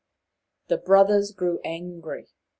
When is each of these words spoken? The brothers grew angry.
The 0.69 0.79
brothers 0.79 1.31
grew 1.31 1.59
angry. 1.63 2.29